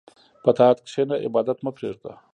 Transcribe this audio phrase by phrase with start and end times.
[0.43, 2.11] په طاعت کښېنه، عبادت مه پرېږده.